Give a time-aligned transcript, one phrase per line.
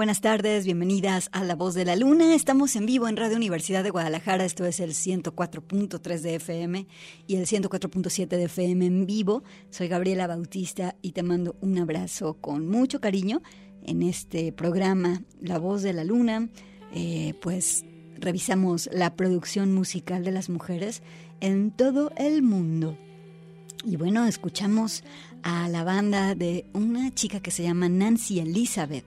[0.00, 2.34] Buenas tardes, bienvenidas a La Voz de la Luna.
[2.34, 6.86] Estamos en vivo en Radio Universidad de Guadalajara, esto es el 104.3 de FM
[7.26, 9.42] y el 104.7 de FM en vivo.
[9.68, 13.42] Soy Gabriela Bautista y te mando un abrazo con mucho cariño
[13.82, 16.48] en este programa La Voz de la Luna.
[16.94, 17.84] Eh, pues
[18.16, 21.02] revisamos la producción musical de las mujeres
[21.42, 22.96] en todo el mundo.
[23.84, 25.04] Y bueno, escuchamos
[25.42, 29.04] a la banda de una chica que se llama Nancy Elizabeth.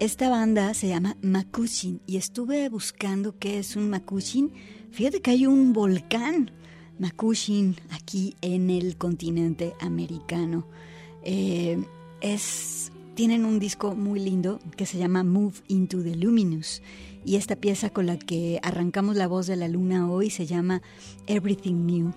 [0.00, 4.52] Esta banda se llama Makushin y estuve buscando qué es un Makushin.
[4.92, 6.52] Fíjate que hay un volcán
[7.00, 10.68] Makushin aquí en el continente americano.
[11.24, 11.82] Eh,
[13.16, 16.80] tienen un disco muy lindo que se llama Move into the Luminous
[17.24, 20.80] y esta pieza con la que arrancamos la voz de la luna hoy se llama
[21.26, 22.12] Everything New.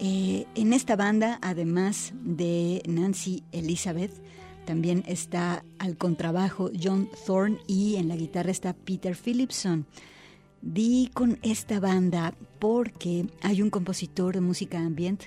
[0.00, 4.10] Eh, en esta banda, además de Nancy Elizabeth,
[4.64, 9.86] también está al contrabajo John Thorne y en la guitarra está Peter Philipson.
[10.60, 15.24] Di con esta banda porque hay un compositor de música ambient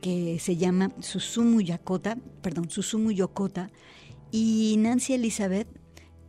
[0.00, 3.70] que se llama Susumu Yokota, perdón, Susumu Yokota,
[4.30, 5.68] y Nancy Elizabeth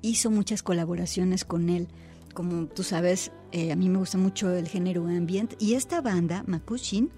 [0.02, 1.88] hizo muchas colaboraciones con él.
[2.34, 6.44] Como tú sabes, eh, a mí me gusta mucho el género ambient y esta banda,
[6.48, 7.10] Makushin,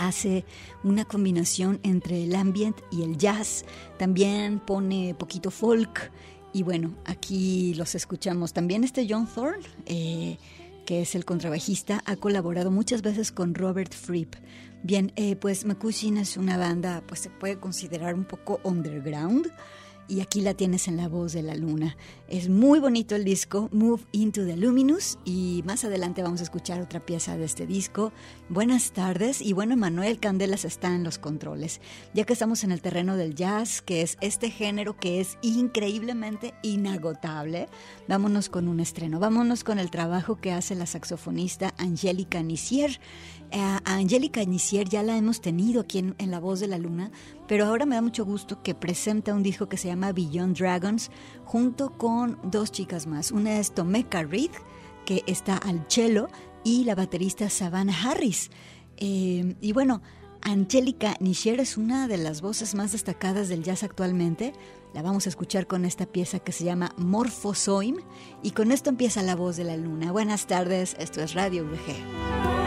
[0.00, 0.44] hace
[0.82, 3.64] una combinación entre el ambient y el jazz.
[3.98, 6.10] También pone poquito folk
[6.52, 8.52] y bueno, aquí los escuchamos.
[8.52, 9.64] También este John Thorne.
[9.86, 10.38] Eh,
[10.86, 14.34] que es el contrabajista, ha colaborado muchas veces con Robert Fripp.
[14.82, 19.52] Bien, eh, pues Makushin es una banda, pues se puede considerar un poco underground
[20.10, 21.96] y aquí la tienes en la voz de la luna.
[22.28, 26.80] Es muy bonito el disco, Move into the Luminous, y más adelante vamos a escuchar
[26.80, 28.12] otra pieza de este disco.
[28.48, 31.80] Buenas tardes, y bueno, Manuel Candelas está en los controles,
[32.12, 36.54] ya que estamos en el terreno del jazz, que es este género que es increíblemente
[36.62, 37.68] inagotable.
[38.08, 42.98] Vámonos con un estreno, vámonos con el trabajo que hace la saxofonista Angélica Nicier.
[43.52, 47.10] Eh, Angélica Nicier ya la hemos tenido aquí en La Voz de la Luna,
[47.50, 51.10] pero ahora me da mucho gusto que presenta un disco que se llama Beyond Dragons
[51.44, 53.32] junto con dos chicas más.
[53.32, 54.52] Una es Tomeka Reed,
[55.04, 56.28] que está al cello,
[56.62, 58.52] y la baterista Savannah Harris.
[58.98, 60.00] Eh, y bueno,
[60.42, 64.52] Angélica Nisher es una de las voces más destacadas del jazz actualmente.
[64.94, 67.96] La vamos a escuchar con esta pieza que se llama Morphosoim
[68.44, 70.12] y con esto empieza la voz de la luna.
[70.12, 72.59] Buenas tardes, esto es Radio VG.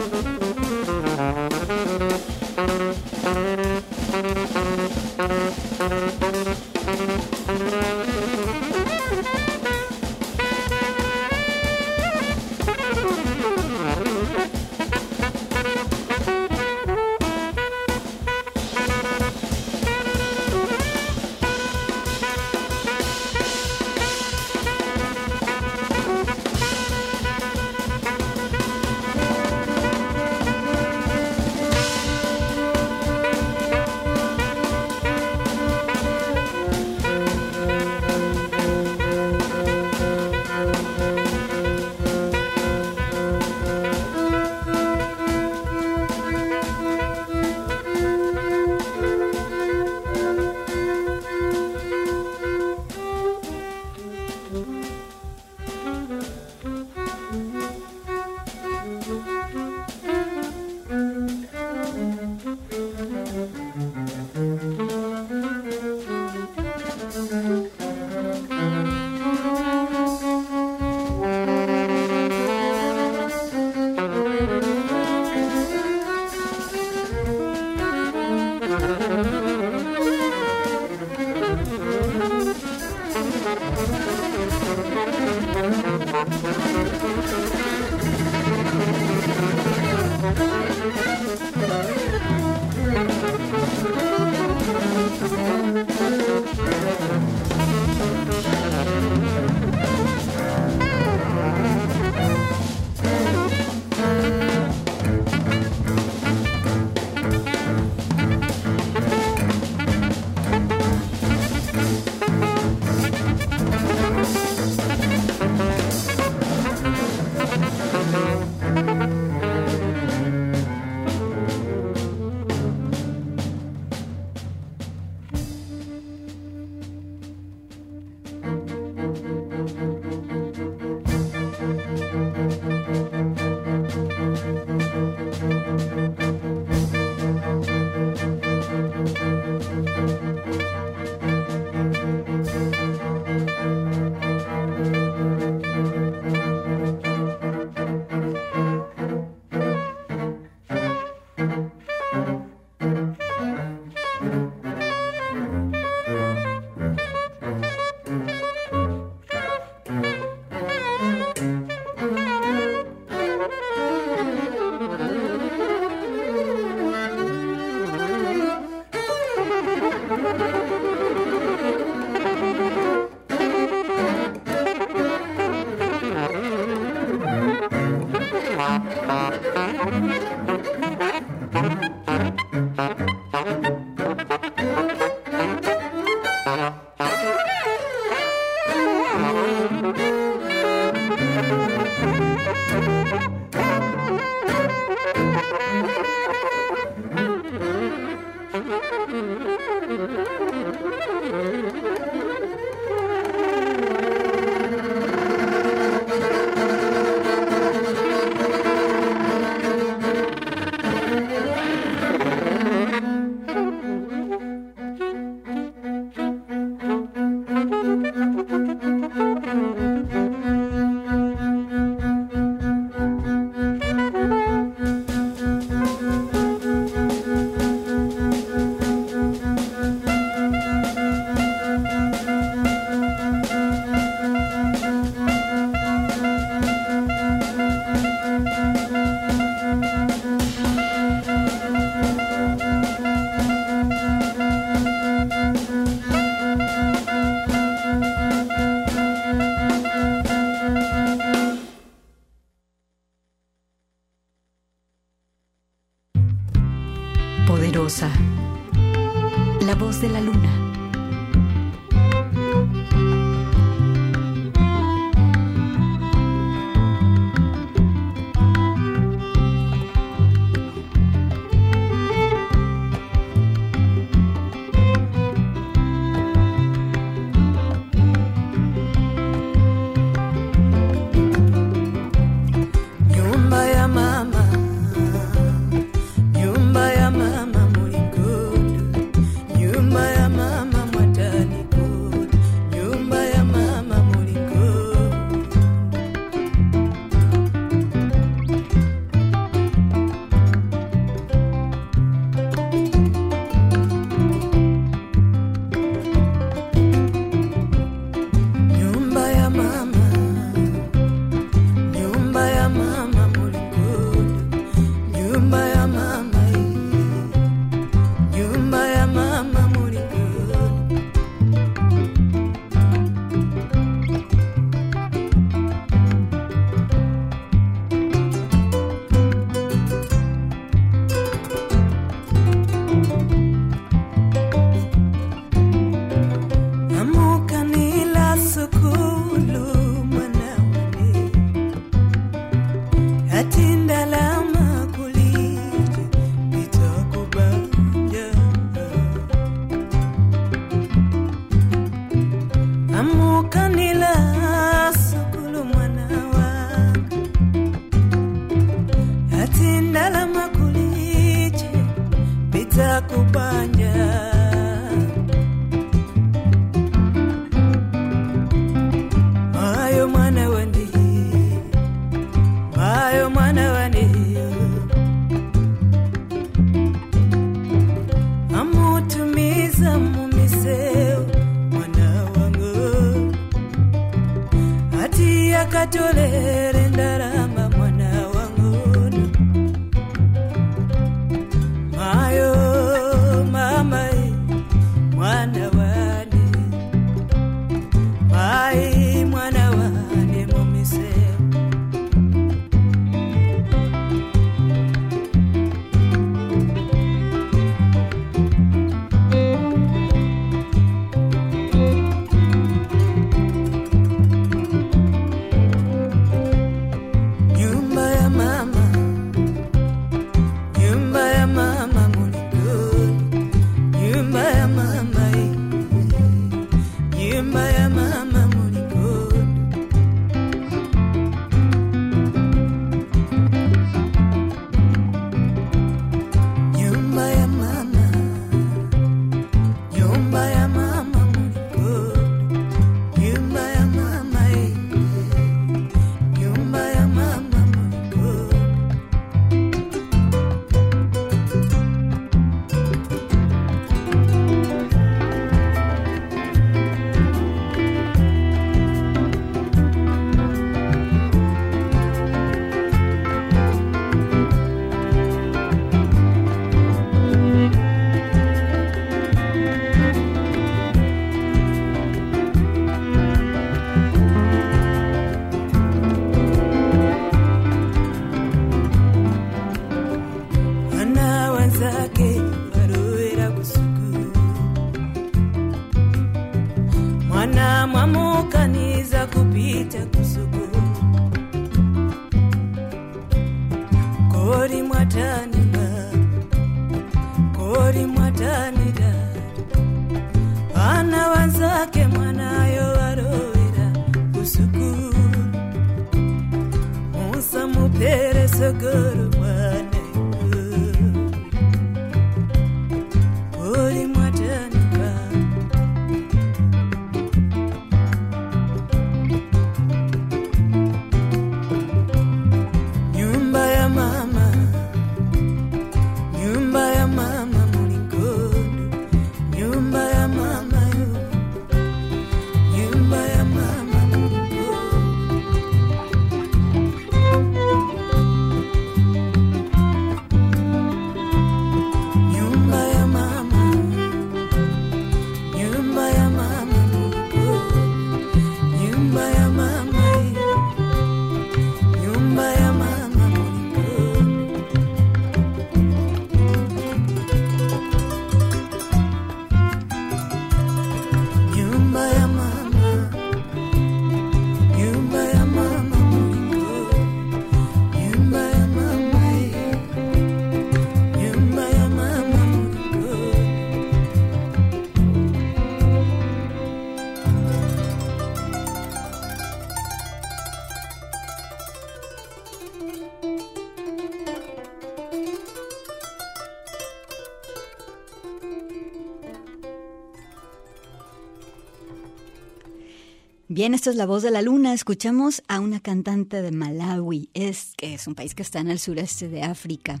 [593.52, 594.72] Bien, esto es La Voz de la Luna.
[594.72, 598.78] Escuchamos a una cantante de Malawi, es, que es un país que está en el
[598.78, 600.00] sureste de África.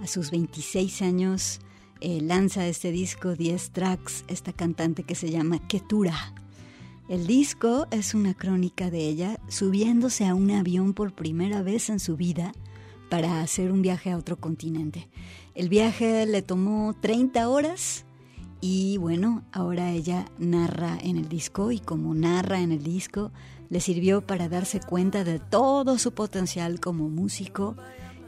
[0.00, 1.60] A sus 26 años
[2.00, 6.32] eh, lanza este disco, 10 tracks, esta cantante que se llama Ketura.
[7.10, 12.00] El disco es una crónica de ella subiéndose a un avión por primera vez en
[12.00, 12.52] su vida
[13.10, 15.10] para hacer un viaje a otro continente.
[15.54, 18.06] El viaje le tomó 30 horas
[18.60, 23.32] y bueno, ahora ella narra en el disco y como narra en el disco,
[23.70, 27.76] le sirvió para darse cuenta de todo su potencial como músico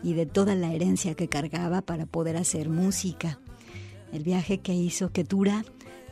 [0.03, 3.40] y de toda la herencia que cargaba para poder hacer música.
[4.12, 5.64] El viaje que hizo Ketura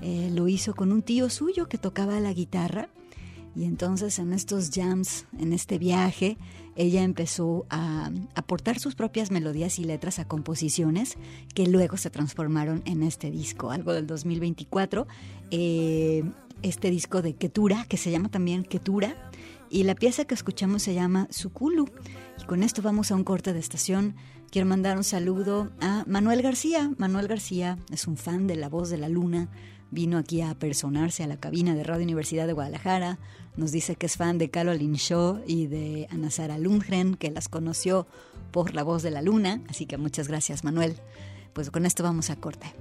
[0.03, 2.89] eh, lo hizo con un tío suyo que tocaba la guitarra
[3.55, 6.39] y entonces en estos jams, en este viaje,
[6.77, 11.17] ella empezó a aportar sus propias melodías y letras a composiciones
[11.55, 15.07] que luego se transformaron en este disco, algo del 2024.
[15.51, 16.25] Eh,
[16.63, 19.31] este disco de Ketura, que se llama también Ketura,
[19.71, 21.89] y la pieza que escuchamos se llama Sukulu.
[22.41, 24.17] Y con esto vamos a un corte de estación.
[24.51, 26.91] Quiero mandar un saludo a Manuel García.
[26.99, 29.49] Manuel García es un fan de La Voz de la Luna.
[29.93, 33.19] Vino aquí a personarse a la cabina de Radio Universidad de Guadalajara
[33.61, 37.49] nos dice que es fan de Caroline Shaw y de Ana Sara Lundgren, que las
[37.49, 38.07] conoció
[38.53, 39.61] por La Voz de la Luna.
[39.69, 40.97] Así que muchas gracias, Manuel.
[41.53, 42.73] Pues con esto vamos a corte.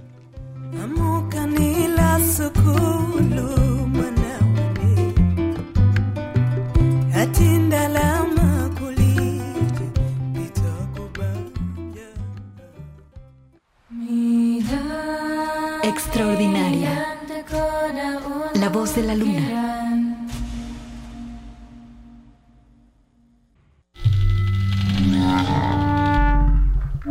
[15.82, 17.18] Extraordinaria.
[18.54, 19.69] La voz de la luna.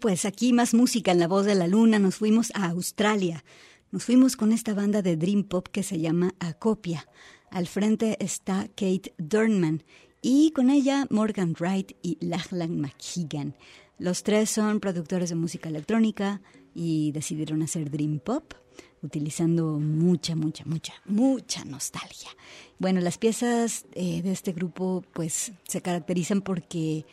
[0.00, 1.98] Pues aquí más música en la voz de la luna.
[1.98, 3.44] Nos fuimos a Australia.
[3.92, 7.06] Nos fuimos con esta banda de Dream Pop que se llama Acopia.
[7.50, 9.82] Al frente está Kate Durnman
[10.22, 13.54] y con ella Morgan Wright y Lachlan McKeegan.
[13.98, 16.40] Los tres son productores de música electrónica
[16.74, 18.54] y decidieron hacer Dream Pop
[19.02, 22.30] utilizando mucha, mucha, mucha, mucha nostalgia.
[22.78, 27.04] Bueno, las piezas eh, de este grupo pues se caracterizan porque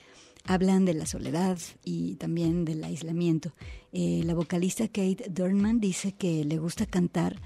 [0.47, 3.53] hablan de la soledad y también del aislamiento.
[3.91, 7.39] Eh, la vocalista Kate Durnman dice que le gusta cantar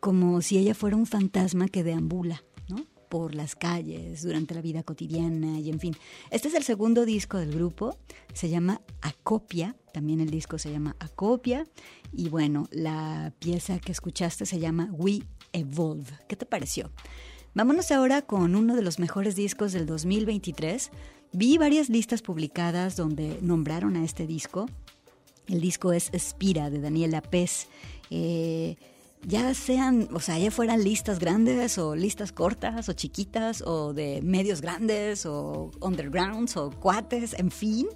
[0.00, 2.84] como si ella fuera un fantasma que deambula ¿no?
[3.08, 5.96] por las calles durante la vida cotidiana y en fin.
[6.30, 7.96] Este es el segundo disco del grupo,
[8.34, 11.66] se llama Acopia, también el disco se llama Acopia
[12.12, 16.10] y bueno, la pieza que escuchaste se llama We Evolve.
[16.28, 16.90] ¿Qué te pareció?
[17.54, 20.90] Vámonos ahora con uno de los mejores discos del 2023
[21.32, 24.68] Vi varias listas publicadas donde nombraron a este disco.
[25.48, 27.68] El disco es Espira de Daniela Pez.
[28.10, 28.76] Eh,
[29.24, 34.20] ya sean, o sea, ya fueran listas grandes o listas cortas o chiquitas o de
[34.22, 37.86] medios grandes o undergrounds o cuates, en fin,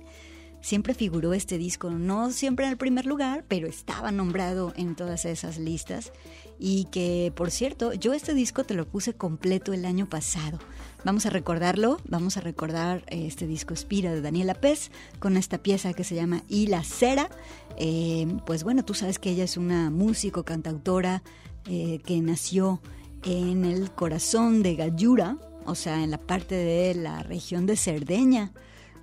[0.62, 5.24] siempre figuró este disco, no siempre en el primer lugar, pero estaba nombrado en todas
[5.24, 6.12] esas listas
[6.58, 10.58] y que, por cierto, yo este disco te lo puse completo el año pasado.
[11.06, 14.90] Vamos a recordarlo, vamos a recordar este disco Espira de Daniela Pez
[15.20, 17.30] con esta pieza que se llama Y la cera.
[17.76, 21.22] Eh, pues bueno, tú sabes que ella es una músico, cantautora
[21.66, 22.80] eh, que nació
[23.22, 28.50] en el corazón de Gallura, o sea, en la parte de la región de Cerdeña,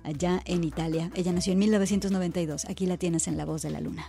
[0.02, 1.10] allá en Italia.
[1.14, 2.66] Ella nació en 1992.
[2.66, 4.06] Aquí la tienes en La Voz de la Luna.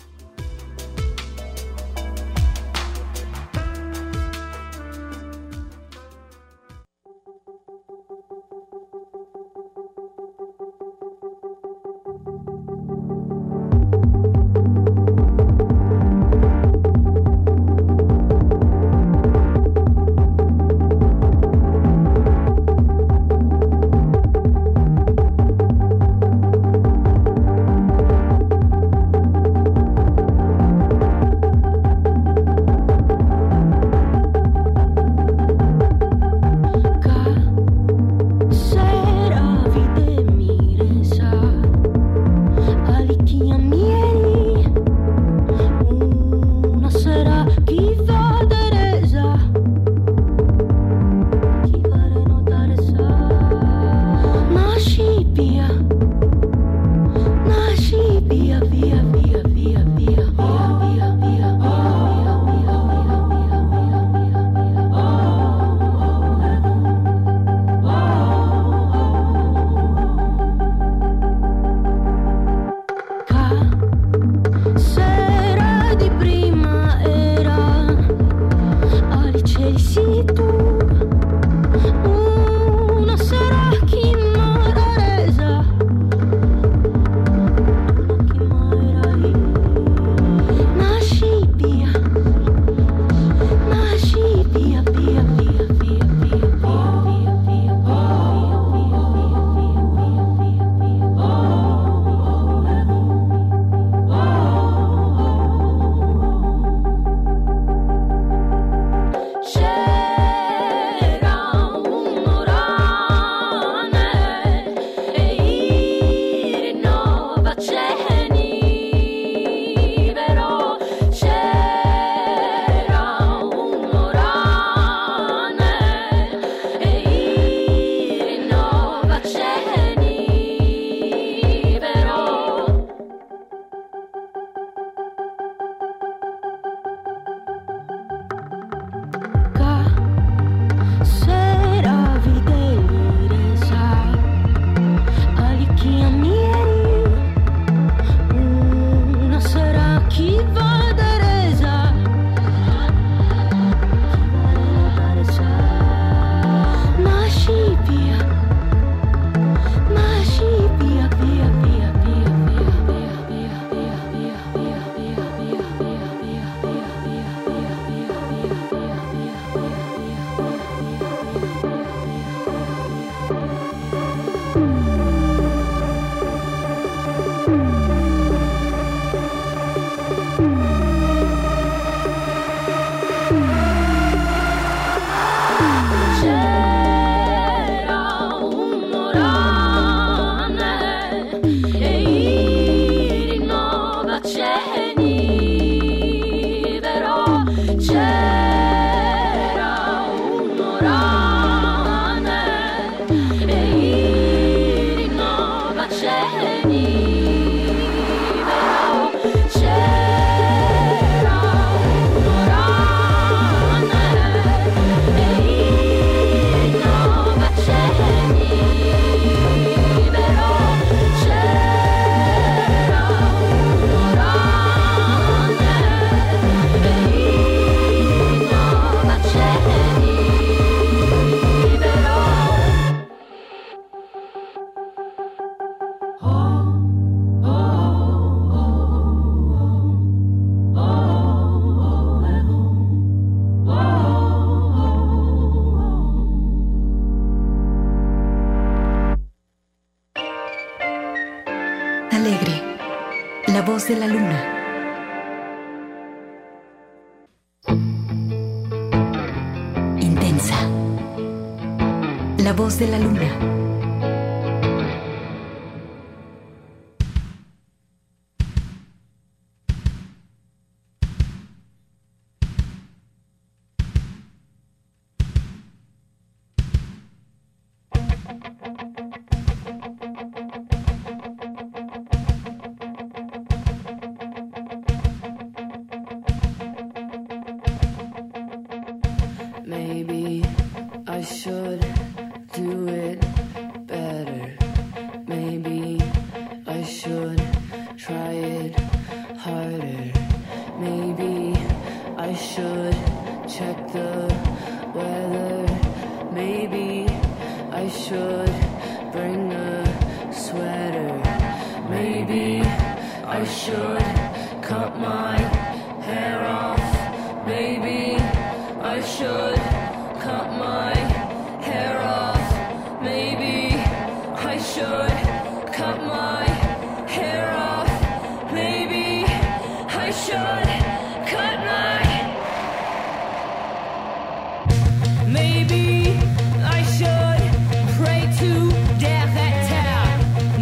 [262.78, 263.00] La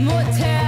[0.05, 0.62] voz de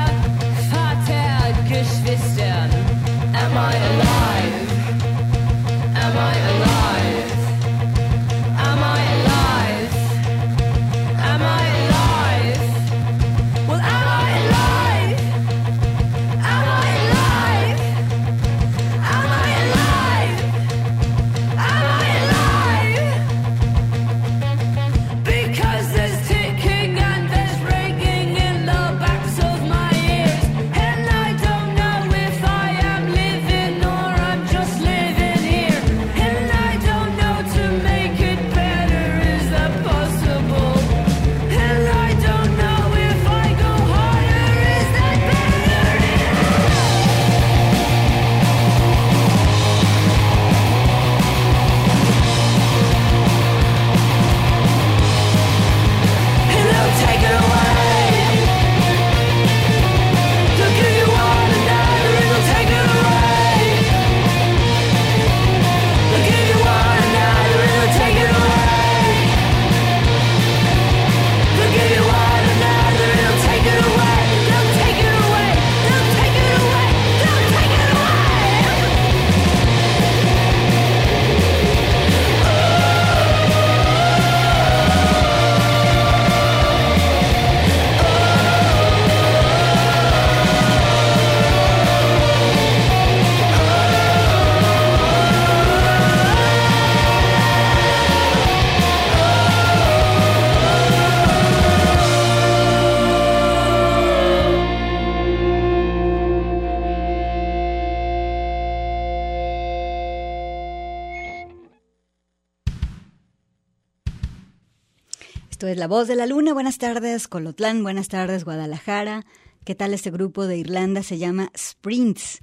[115.65, 115.79] luna.
[115.79, 116.53] La Voz de la Luna.
[116.53, 117.81] Buenas tardes, Colotlán.
[117.81, 119.25] Buenas tardes, Guadalajara.
[119.63, 121.01] ¿Qué tal este grupo de Irlanda?
[121.01, 122.41] Se llama Sprints.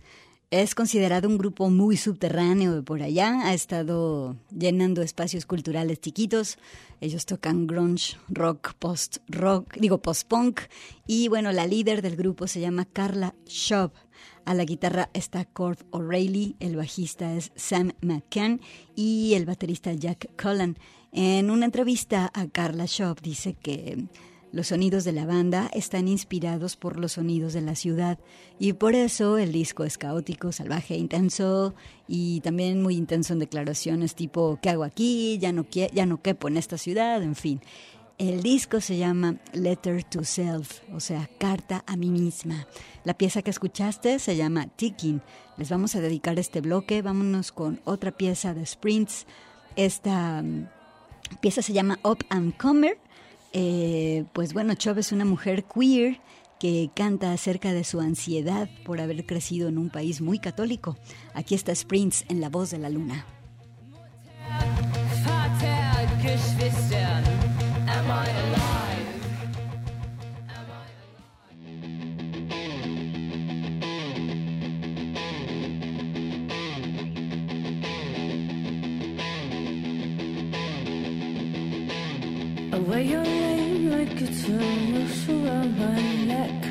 [0.51, 3.47] Es considerado un grupo muy subterráneo de por allá.
[3.47, 6.59] Ha estado llenando espacios culturales chiquitos.
[7.01, 10.63] Ellos tocan grunge, rock, post-rock, digo post-punk.
[11.07, 13.93] Y bueno, la líder del grupo se llama Carla Shop.
[14.45, 18.61] A la guitarra está Cord O'Reilly, el bajista es Sam McCann
[18.97, 20.77] y el baterista Jack Cullen.
[21.13, 24.07] En una entrevista a Carla Shop dice que
[24.51, 28.19] los sonidos de la banda están inspirados por los sonidos de la ciudad
[28.59, 31.75] y por eso el disco es caótico, salvaje, intenso
[32.09, 35.39] y también muy intenso en declaraciones tipo ¿qué hago aquí?
[35.39, 37.61] Ya no, ya no quepo en esta ciudad, en fin.
[38.17, 42.67] El disco se llama Letter to Self, o sea, carta a mí misma.
[43.05, 45.21] La pieza que escuchaste se llama Ticking.
[45.59, 47.03] Les vamos a dedicar este bloque.
[47.03, 49.27] Vámonos con otra pieza de Sprints.
[49.77, 50.43] Esta
[51.41, 52.99] pieza se llama Up and Comer.
[53.53, 56.21] Eh, pues bueno, Chov es una mujer queer
[56.59, 60.97] que canta acerca de su ansiedad por haber crecido en un país muy católico.
[61.35, 63.27] Aquí está Sprints en La Voz de la Luna.
[82.89, 86.65] Wear your name like it's a noose around my neck.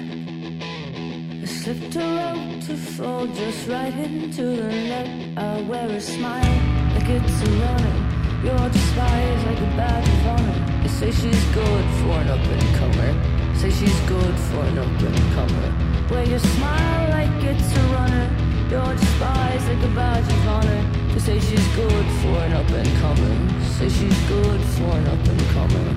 [1.42, 5.38] I slipped rope to fall just right into the net.
[5.38, 6.60] I wear a smile
[6.96, 7.96] like it's a runner.
[8.44, 10.82] You're despised like a badge of honor.
[10.82, 13.56] They say she's good for an up and comer.
[13.56, 15.68] Say she's good for an up and comer.
[16.12, 18.28] Wear your smile like it's a runner.
[18.70, 21.01] You're despised like a badge of honor.
[21.26, 23.64] Say she's good for an up and comer.
[23.78, 25.96] Say she's good for an up and comer.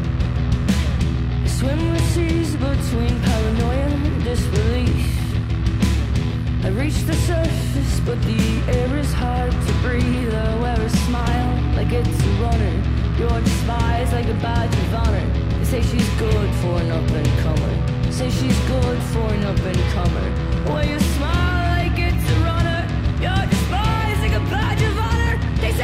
[1.49, 5.09] Swim the seas between paranoia and disbelief.
[6.63, 10.35] I reach the surface, but the air is hard to breathe.
[10.35, 12.83] I wear a smile like it's a runner.
[13.19, 15.27] You're despised like a badge of honor.
[15.59, 18.13] They say she's good for an up and comer.
[18.13, 20.71] Say she's good for an up and comer.
[20.71, 21.34] Wear your smile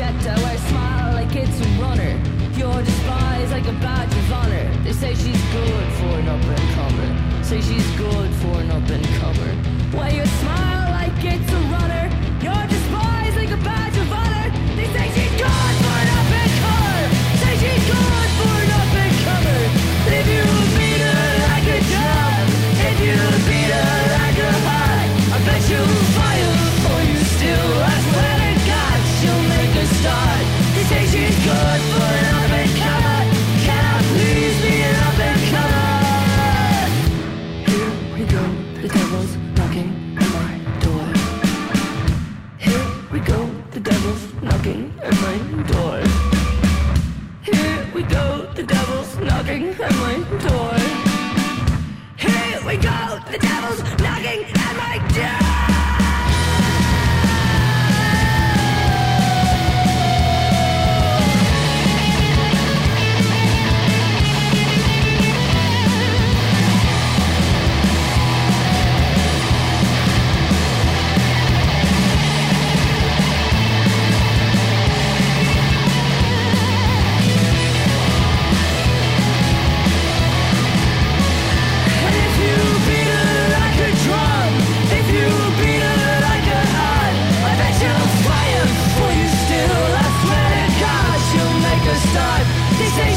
[0.00, 0.44] got just.
[0.44, 2.12] I smile like it's a runner.
[2.58, 4.66] You're despised like a badge of honor.
[4.84, 7.44] They say she's good for an up and comer.
[7.44, 9.52] Say she's good for an up and comer.
[9.96, 12.29] Wear your smile like it's a runner.
[49.50, 50.14] Knocking at my
[50.48, 50.78] door.
[52.16, 55.59] Here we go, the devil's knocking at my door.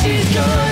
[0.03, 0.62] she's gone.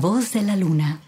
[0.00, 0.98] Voz de la luna.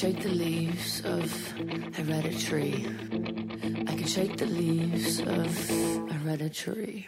[0.00, 1.30] Shake the leaves of
[1.94, 2.86] hereditary.
[3.86, 5.54] I can shake the leaves of
[6.10, 7.06] hereditary.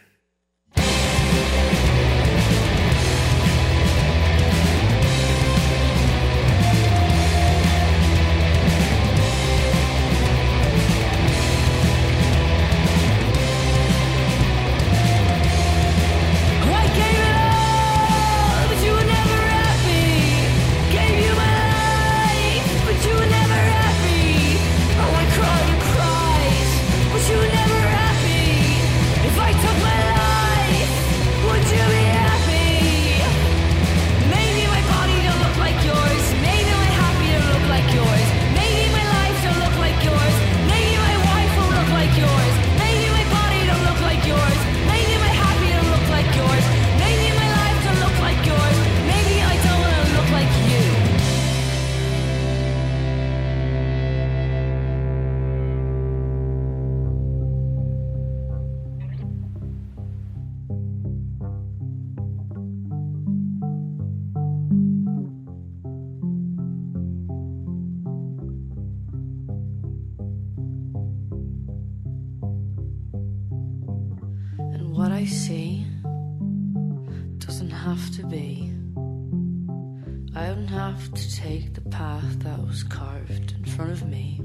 [82.13, 84.39] path that was carved in front of me.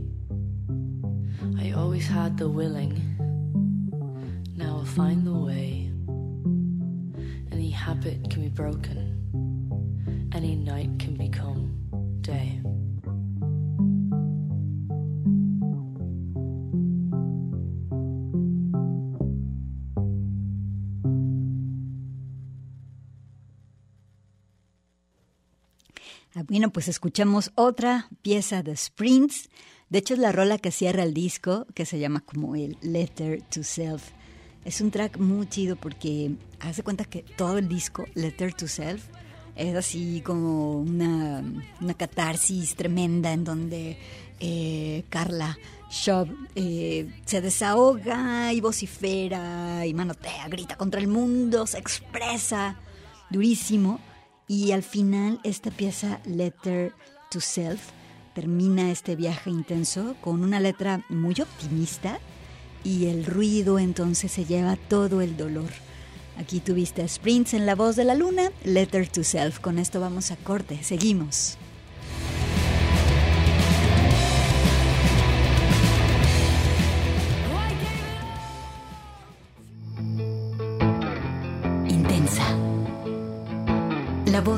[1.59, 2.93] I always had the willing,
[4.55, 5.91] now I'll find the way.
[7.51, 9.01] Any habit can be broken,
[10.33, 11.75] any night can become
[12.21, 12.61] day.
[26.49, 29.49] Bueno, pues escuchamos otra pieza de Sprints.
[29.89, 33.41] De hecho, es la rola que cierra el disco, que se llama como el Letter
[33.41, 34.11] to Self.
[34.63, 36.31] Es un track muy chido porque
[36.61, 39.03] hace cuenta que todo el disco, Letter to Self,
[39.57, 41.43] es así como una,
[41.97, 43.97] catarsis tremenda en donde
[44.39, 45.57] eh, Carla
[45.89, 52.77] Shop eh, se desahoga y vocifera y manotea, grita contra el mundo, se expresa
[53.29, 53.99] durísimo.
[54.47, 56.93] Y al final esta pieza, Letter
[57.29, 57.81] to Self,
[58.33, 62.19] termina este viaje intenso con una letra muy optimista
[62.83, 65.69] y el ruido entonces se lleva todo el dolor.
[66.37, 69.59] Aquí tuviste a Sprints en la voz de la luna, Letter to Self.
[69.59, 71.57] Con esto vamos a corte, seguimos.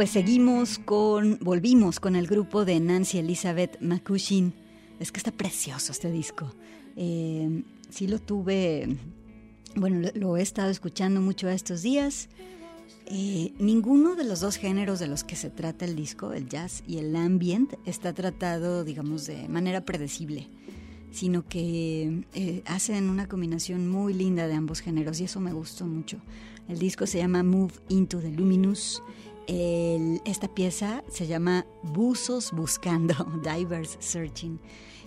[0.00, 4.54] Pues seguimos con, volvimos con el grupo de Nancy Elizabeth McCushin.
[4.98, 6.50] Es que está precioso este disco.
[6.96, 8.96] Eh, sí lo tuve,
[9.76, 12.30] bueno, lo, he estado escuchando mucho estos días.
[13.04, 16.82] Eh, ninguno de los dos géneros de los que se trata el disco, el jazz
[16.86, 20.48] y el ambient, está tratado, digamos, de manera predecible,
[21.10, 25.84] sino que eh, hacen una combinación muy linda de ambos géneros y eso me gustó
[25.84, 26.22] mucho.
[26.68, 29.02] El disco se llama Move into the Luminous
[30.24, 34.60] esta pieza se llama Buzos Buscando, Divers Searching.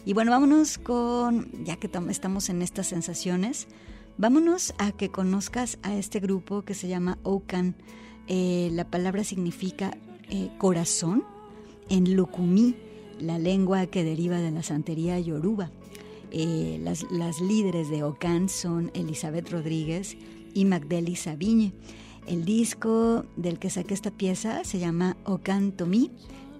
[0.05, 3.67] Y bueno, vámonos con, ya que estamos en estas sensaciones,
[4.17, 7.75] vámonos a que conozcas a este grupo que se llama Okan.
[8.27, 9.97] Eh, la palabra significa
[10.29, 11.23] eh, corazón
[11.89, 12.75] en Lukumi,
[13.19, 15.71] la lengua que deriva de la santería yoruba.
[16.31, 20.17] Eh, las, líderes de Okan son Elizabeth Rodríguez
[20.53, 21.73] y Magdeli Sabiñe.
[22.27, 26.09] El disco del que saqué esta pieza se llama Ocanto Mi.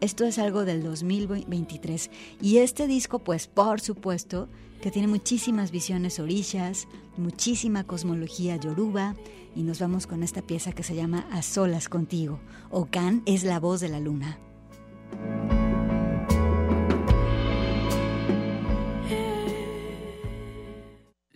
[0.01, 2.11] Esto es algo del 2023.
[2.41, 4.49] Y este disco, pues por supuesto,
[4.81, 9.15] que tiene muchísimas visiones orillas, muchísima cosmología yoruba.
[9.55, 12.41] Y nos vamos con esta pieza que se llama A Solas Contigo.
[12.69, 14.37] Ocan es la voz de la luna.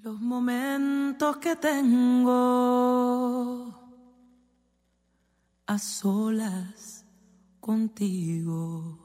[0.03, 2.37] Los momentos que tengo
[5.67, 7.05] a solas
[7.59, 8.97] contigo.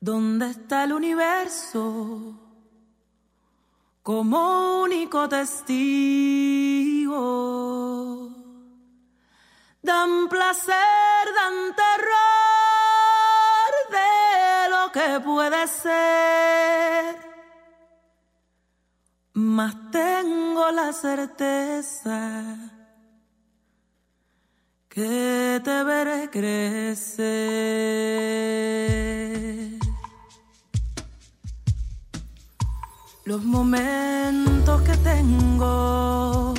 [0.00, 2.34] ¿Dónde está el universo
[4.02, 7.14] como único testigo?
[9.82, 12.12] Dan placer, dan terror
[13.96, 17.16] de lo que puede ser.
[19.34, 22.77] Mas tengo la certeza
[24.98, 27.28] que te veré crecer.
[33.24, 36.54] Los momentos que tengo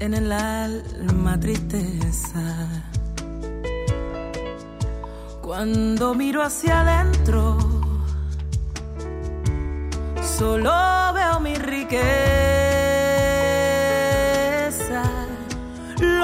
[0.00, 2.42] en el alma tristeza.
[5.40, 7.58] Cuando miro hacia adentro,
[10.36, 10.72] solo
[11.14, 12.51] veo mi riqueza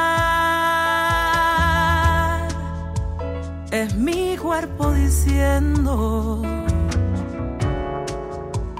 [3.71, 6.41] Es mi cuerpo diciendo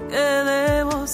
[0.09, 1.05] que debo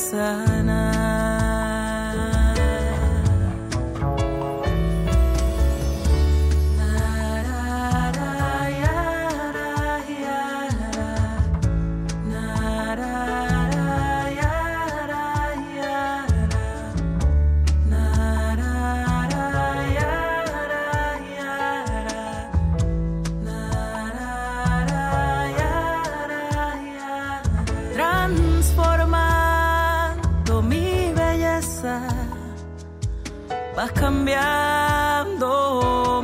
[33.75, 35.47] vas cambiando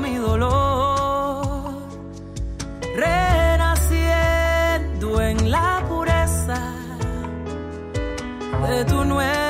[0.02, 1.76] mi dolor,
[2.96, 4.02] renaciendo
[5.22, 6.60] en la pureza
[8.68, 9.47] de tu nuevo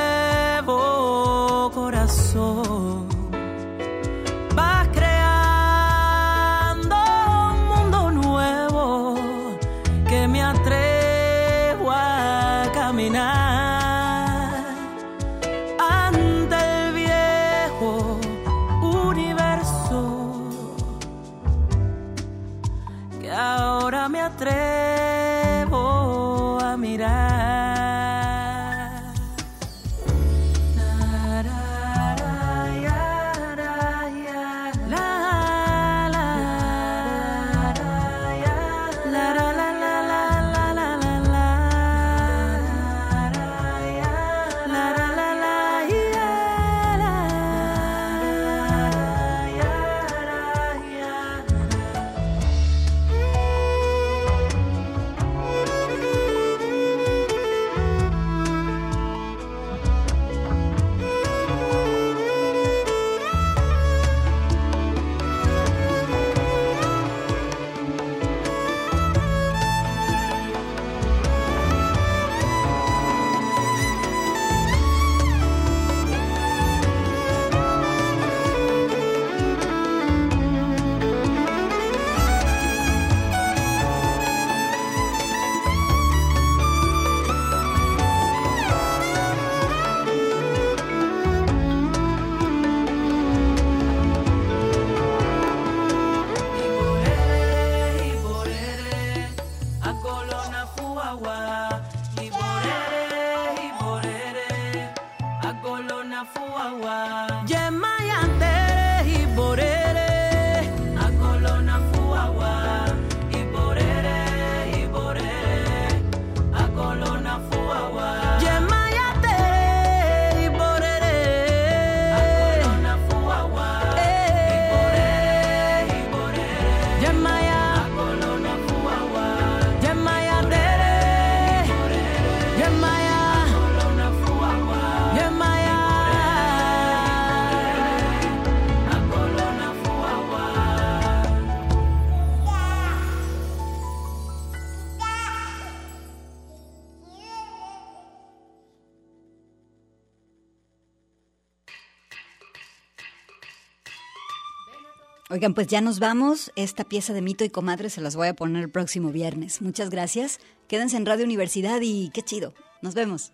[155.38, 156.50] Oigan, pues ya nos vamos.
[156.56, 159.62] Esta pieza de Mito y Comadre se las voy a poner el próximo viernes.
[159.62, 160.40] Muchas gracias.
[160.66, 162.54] Quédense en Radio Universidad y qué chido.
[162.82, 163.30] Nos vemos.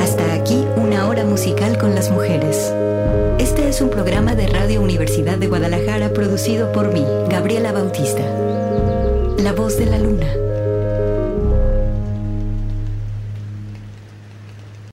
[0.00, 2.72] Hasta aquí una hora musical con las mujeres.
[3.38, 8.24] Este es un programa de Radio Universidad de Guadalajara producido por mí, Gabriela Bautista.
[9.38, 10.47] La voz de la luna.